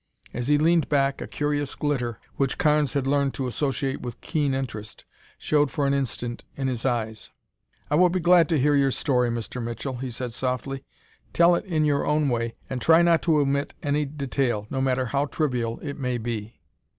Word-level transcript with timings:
As 0.33 0.47
he 0.47 0.57
leaned 0.57 0.89
back 0.89 1.21
a 1.21 1.27
curious 1.27 1.75
glitter, 1.75 2.19
which 2.35 2.57
Carnes 2.57 2.93
had 2.93 3.05
learned 3.05 3.35
to 3.35 3.45
associate 3.45 4.01
with 4.01 4.19
keen 4.19 4.55
interest, 4.55 5.05
showed 5.37 5.69
for 5.69 5.85
an 5.85 5.93
instant 5.93 6.43
in 6.55 6.67
his 6.67 6.87
eyes. 6.87 7.29
"I 7.87 7.93
will 7.93 8.09
be 8.09 8.19
glad 8.19 8.49
to 8.49 8.57
hear 8.59 8.73
your 8.73 8.89
story, 8.89 9.29
Mr. 9.29 9.61
Mitchell," 9.61 9.97
he 9.97 10.09
said 10.09 10.33
softly. 10.33 10.83
"Tell 11.33 11.53
it 11.53 11.65
in 11.65 11.85
your 11.85 12.03
own 12.03 12.29
way 12.29 12.55
and 12.67 12.81
try 12.81 13.03
not 13.03 13.21
to 13.21 13.37
omit 13.41 13.75
any 13.83 14.05
detail, 14.05 14.65
no 14.71 14.81
matter 14.81 15.05
how 15.05 15.27
trivial 15.27 15.77
it 15.83 15.99
may 15.99 16.17
be." 16.17 16.59